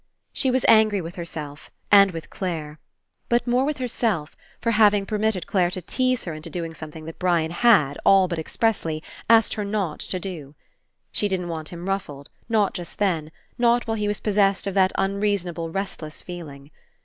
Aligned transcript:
She 0.33 0.49
was 0.49 0.65
angry 0.67 0.99
with 0.99 1.13
herself 1.13 1.69
and 1.91 2.09
with 2.09 2.31
Clare. 2.31 2.79
But 3.29 3.45
more 3.45 3.63
with 3.65 3.77
herself, 3.77 4.35
for 4.59 4.71
having 4.71 5.05
per 5.05 5.19
mitted 5.19 5.45
Clare 5.45 5.69
to 5.69 5.81
tease 5.83 6.23
her 6.23 6.33
Into 6.33 6.49
doing 6.49 6.73
something 6.73 7.05
that 7.05 7.19
Brian 7.19 7.51
had, 7.51 7.99
all 8.03 8.27
but 8.27 8.39
expressly, 8.39 9.03
asked 9.29 9.53
her 9.53 9.63
not 9.63 9.99
to 9.99 10.19
do. 10.19 10.55
She 11.11 11.27
didn't 11.27 11.49
want 11.49 11.69
him 11.69 11.87
ruffled, 11.87 12.31
not 12.49 12.73
just 12.73 12.97
then, 12.97 13.31
not 13.59 13.85
while 13.85 13.93
he 13.95 14.07
was 14.07 14.19
possessed 14.19 14.65
of 14.65 14.73
that 14.73 14.91
un 14.95 15.19
reasonable 15.19 15.69
restless 15.69 16.23
feeling. 16.23 16.71